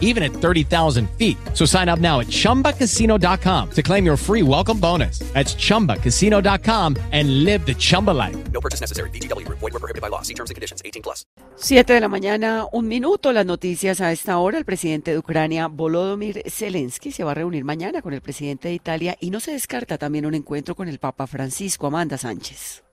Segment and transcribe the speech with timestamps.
[0.00, 1.36] even at 30,000 feet.
[1.52, 5.18] So sign up now at chumbacasino.com to claim your free welcome bonus.
[5.34, 8.36] That's chumbacasino.com and live the Chumba life.
[8.52, 9.10] No purchase necessary.
[9.10, 9.46] BGW.
[9.48, 10.22] Void were prohibited by law.
[10.22, 10.80] See terms and conditions.
[10.84, 11.26] 18 plus.
[11.56, 13.32] 7 de la mañana, un minuto.
[13.32, 14.58] Las noticias a esta hora.
[14.58, 18.74] El presidente de Ucrania, Volodymyr Zelensky, se va a reunir mañana con el presidente de
[18.74, 21.86] Italia y no se descarta también un encuentro con el Papa Francisco.
[21.86, 22.84] Amanda Sánchez.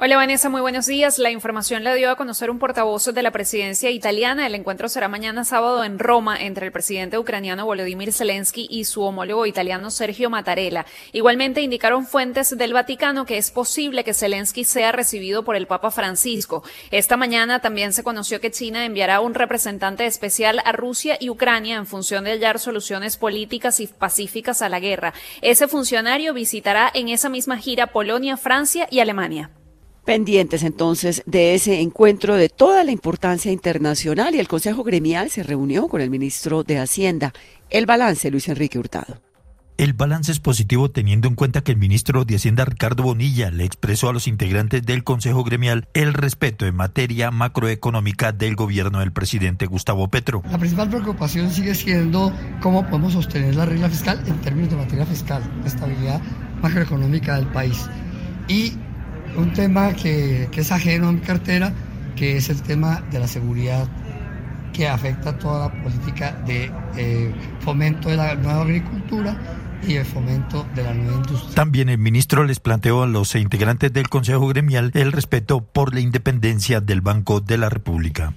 [0.00, 1.18] Hola Vanessa, muy buenos días.
[1.18, 4.46] La información la dio a conocer un portavoz de la presidencia italiana.
[4.46, 9.02] El encuentro será mañana sábado en Roma entre el presidente ucraniano Volodymyr Zelensky y su
[9.02, 10.86] homólogo italiano Sergio Mattarella.
[11.10, 15.90] Igualmente indicaron fuentes del Vaticano que es posible que Zelensky sea recibido por el Papa
[15.90, 16.62] Francisco.
[16.92, 21.74] Esta mañana también se conoció que China enviará un representante especial a Rusia y Ucrania
[21.74, 25.12] en función de hallar soluciones políticas y pacíficas a la guerra.
[25.42, 29.50] Ese funcionario visitará en esa misma gira Polonia, Francia y Alemania
[30.08, 35.42] pendientes entonces de ese encuentro de toda la importancia internacional y el Consejo Gremial se
[35.42, 37.34] reunió con el ministro de Hacienda.
[37.68, 39.20] El balance, Luis Enrique Hurtado.
[39.76, 43.66] El balance es positivo teniendo en cuenta que el ministro de Hacienda Ricardo Bonilla le
[43.66, 49.12] expresó a los integrantes del Consejo Gremial el respeto en materia macroeconómica del gobierno del
[49.12, 50.42] presidente Gustavo Petro.
[50.50, 55.04] La principal preocupación sigue siendo cómo podemos sostener la regla fiscal en términos de materia
[55.04, 56.22] fiscal, la estabilidad
[56.62, 57.90] macroeconómica del país.
[58.48, 58.72] Y
[59.38, 61.72] un tema que, es ajeno a mi cartera,
[62.16, 63.88] que es el tema de la seguridad
[64.72, 69.36] que afecta toda la política de eh, fomento de la nueva agricultura
[69.86, 71.54] y el fomento de la nueva industria.
[71.54, 76.00] También el ministro les planteó a los integrantes del Consejo Gremial el respeto por la
[76.00, 78.34] independencia del Banco de la República.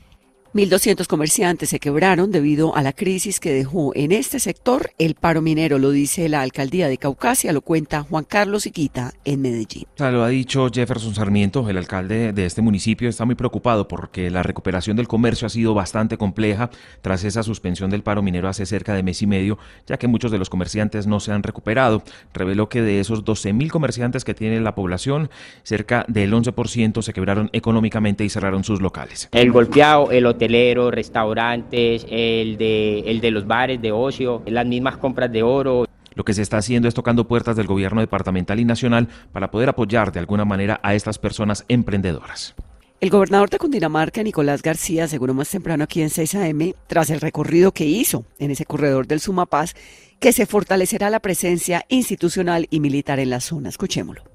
[0.54, 5.42] 1.200 comerciantes se quebraron debido a la crisis que dejó en este sector el paro
[5.42, 9.86] minero, lo dice la alcaldía de Caucasia, lo cuenta Juan Carlos Iquita en Medellín.
[9.98, 14.44] Lo ha dicho Jefferson Sarmiento, el alcalde de este municipio, está muy preocupado porque la
[14.44, 16.70] recuperación del comercio ha sido bastante compleja
[17.02, 19.58] tras esa suspensión del paro minero hace cerca de mes y medio,
[19.88, 22.04] ya que muchos de los comerciantes no se han recuperado.
[22.34, 25.30] Reveló que de esos 12.000 comerciantes que tiene la población,
[25.64, 29.30] cerca del 11% se quebraron económicamente y cerraron sus locales.
[29.32, 34.98] El golpeado, el hoteleros, restaurantes, el de, el de los bares de ocio, las mismas
[34.98, 35.86] compras de oro.
[36.16, 39.70] Lo que se está haciendo es tocando puertas del gobierno departamental y nacional para poder
[39.70, 42.56] apoyar de alguna manera a estas personas emprendedoras.
[43.00, 47.22] El gobernador de Cundinamarca, Nicolás García, aseguró más temprano aquí en 6 AM, tras el
[47.22, 49.74] recorrido que hizo en ese corredor del Sumapaz,
[50.20, 53.70] que se fortalecerá la presencia institucional y militar en la zona.
[53.70, 54.31] Escuchémoslo.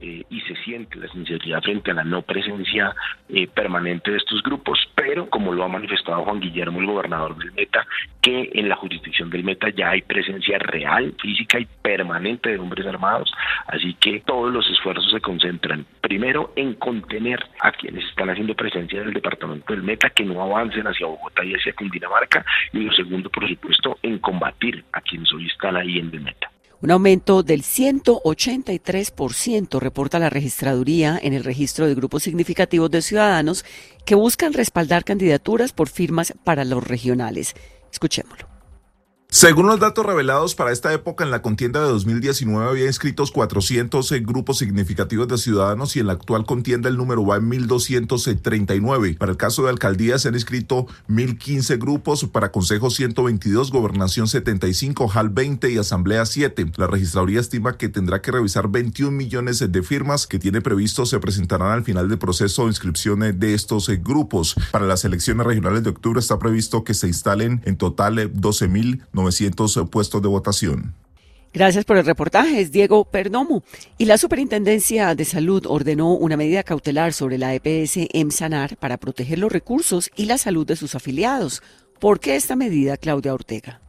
[0.00, 2.94] Eh, y se siente la sinceridad frente a la no presencia
[3.28, 7.50] eh, permanente de estos grupos, pero como lo ha manifestado Juan Guillermo, el gobernador del
[7.50, 7.84] Meta,
[8.22, 12.86] que en la jurisdicción del Meta ya hay presencia real, física y permanente de hombres
[12.86, 13.32] armados,
[13.66, 19.00] así que todos los esfuerzos se concentran primero en contener a quienes están haciendo presencia
[19.00, 23.30] del departamento del Meta, que no avancen hacia Bogotá y hacia Cundinamarca, y lo segundo,
[23.30, 26.50] por supuesto, en combatir a quienes hoy están ahí en el Meta.
[26.80, 33.64] Un aumento del 183% reporta la registraduría en el registro de grupos significativos de ciudadanos
[34.04, 37.56] que buscan respaldar candidaturas por firmas para los regionales.
[37.90, 38.47] Escuchémoslo.
[39.30, 44.10] Según los datos revelados para esta época, en la contienda de 2019 había inscritos 400
[44.22, 49.16] grupos significativos de ciudadanos y en la actual contienda el número va en 1239.
[49.18, 55.08] Para el caso de alcaldía se han inscrito 1015 grupos, para consejo 122, gobernación 75,
[55.08, 56.72] JAL 20 y asamblea 7.
[56.76, 61.20] La registraduría estima que tendrá que revisar 21 millones de firmas que tiene previsto se
[61.20, 64.56] presentarán al final del proceso de inscripción de estos grupos.
[64.72, 69.02] Para las elecciones regionales de octubre está previsto que se instalen en total 12 mil
[69.18, 70.94] 900 puestos de votación.
[71.52, 73.64] Gracias por el reportaje, es Diego Perdomo.
[73.96, 79.38] Y la Superintendencia de Salud ordenó una medida cautelar sobre la EPS EMSANAR para proteger
[79.38, 81.62] los recursos y la salud de sus afiliados.
[81.98, 83.80] ¿Por qué esta medida, Claudia Ortega?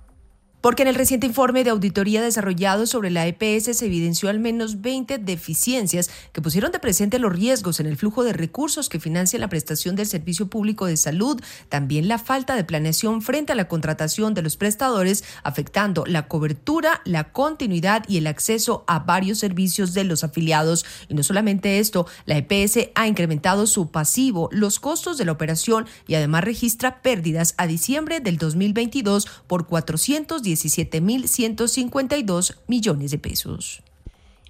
[0.61, 4.81] Porque en el reciente informe de auditoría desarrollado sobre la EPS se evidenció al menos
[4.81, 9.39] 20 deficiencias que pusieron de presente los riesgos en el flujo de recursos que financia
[9.39, 13.69] la prestación del servicio público de salud, también la falta de planeación frente a la
[13.69, 19.93] contratación de los prestadores, afectando la cobertura, la continuidad y el acceso a varios servicios
[19.93, 20.85] de los afiliados.
[21.07, 25.85] Y no solamente esto, la EPS ha incrementado su pasivo, los costos de la operación
[26.05, 33.81] y además registra pérdidas a diciembre del 2022 por 410 17.152 millones de pesos.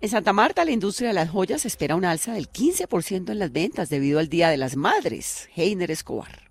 [0.01, 3.51] En Santa Marta, la industria de las joyas espera un alza del 15% en las
[3.51, 5.49] ventas debido al Día de las Madres.
[5.55, 6.48] Heiner Escobar.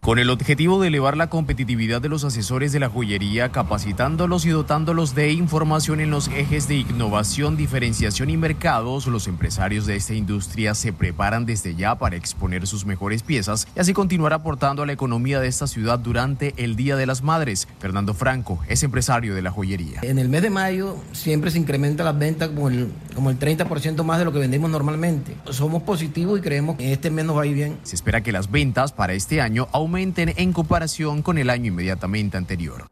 [0.00, 4.50] Con el objetivo de elevar la competitividad de los asesores de la joyería, capacitándolos y
[4.50, 10.14] dotándolos de información en los ejes de innovación, diferenciación y mercados, los empresarios de esta
[10.14, 14.86] industria se preparan desde ya para exponer sus mejores piezas y así continuar aportando a
[14.86, 17.68] la economía de esta ciudad durante el Día de las Madres.
[17.78, 20.00] Fernando Franco es empresario de la joyería.
[20.02, 24.04] En el mes de mayo siempre se incrementa las ventas como el, como el 30%
[24.04, 25.36] más de lo que vendemos normalmente.
[25.50, 27.78] Somos positivos y creemos que este mes nos va a ir bien.
[27.82, 32.36] Se espera que las ventas para este año aumenten en comparación con el año inmediatamente
[32.36, 32.88] anterior.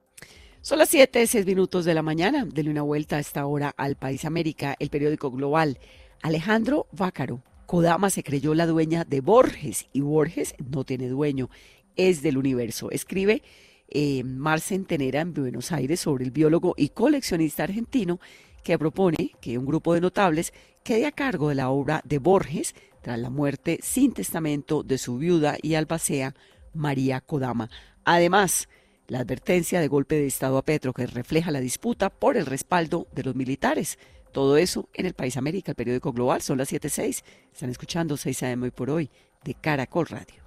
[0.63, 2.45] Son las 7, 6 minutos de la mañana.
[2.45, 5.79] Dele una vuelta a esta hora al País América, el periódico global.
[6.23, 7.43] Alejandro Vácaro.
[7.67, 11.51] Kodama se creyó la dueña de Borges y Borges no tiene dueño,
[11.97, 12.91] es del universo.
[12.91, 13.43] Escribe
[13.89, 18.21] eh, Mar Centenera en Buenos Aires sobre el biólogo y coleccionista argentino
[18.63, 20.53] que propone que un grupo de notables
[20.83, 25.19] quede a cargo de la obra de Borges tras la muerte sin testamento de su
[25.19, 26.35] viuda y albacea
[26.76, 27.69] María Kodama.
[28.05, 28.69] Además,
[29.08, 33.06] la advertencia de golpe de Estado a Petro que refleja la disputa por el respaldo
[33.12, 33.99] de los militares.
[34.32, 37.23] Todo eso en el País América, el periódico global, son las 7.6.
[37.52, 39.11] Están escuchando 6 AM hoy por hoy
[39.44, 40.46] de Caracol Radio.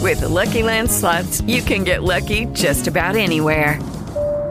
[0.00, 0.88] With the Lucky Land
[1.46, 3.78] you can get lucky just about anywhere.